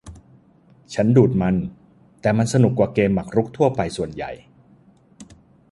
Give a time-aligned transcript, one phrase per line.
[0.93, 1.55] ฉันดูดมัน
[2.21, 4.31] แต่มันสนุกกว่าเกมหมากรุกทั่วไปส่วนใหญ่